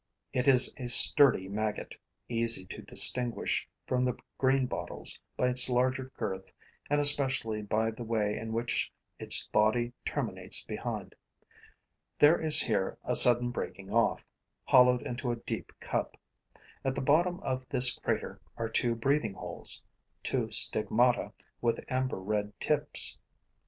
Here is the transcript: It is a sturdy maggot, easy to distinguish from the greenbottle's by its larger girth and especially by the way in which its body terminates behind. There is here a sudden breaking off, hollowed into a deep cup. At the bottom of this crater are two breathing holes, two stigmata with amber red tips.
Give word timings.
It 0.33 0.47
is 0.47 0.73
a 0.77 0.87
sturdy 0.87 1.47
maggot, 1.47 1.93
easy 2.27 2.65
to 2.65 2.81
distinguish 2.81 3.69
from 3.85 4.03
the 4.03 4.17
greenbottle's 4.39 5.19
by 5.37 5.49
its 5.49 5.69
larger 5.69 6.11
girth 6.17 6.51
and 6.89 6.99
especially 6.99 7.61
by 7.61 7.91
the 7.91 8.03
way 8.03 8.35
in 8.35 8.51
which 8.51 8.91
its 9.19 9.45
body 9.49 9.93
terminates 10.03 10.63
behind. 10.63 11.13
There 12.17 12.41
is 12.41 12.59
here 12.61 12.97
a 13.03 13.15
sudden 13.15 13.51
breaking 13.51 13.93
off, 13.93 14.25
hollowed 14.63 15.03
into 15.03 15.29
a 15.31 15.35
deep 15.35 15.71
cup. 15.79 16.17
At 16.83 16.95
the 16.95 17.01
bottom 17.01 17.39
of 17.41 17.69
this 17.69 17.93
crater 17.99 18.41
are 18.57 18.69
two 18.69 18.95
breathing 18.95 19.35
holes, 19.35 19.83
two 20.23 20.51
stigmata 20.51 21.31
with 21.61 21.79
amber 21.89 22.19
red 22.19 22.59
tips. 22.59 23.19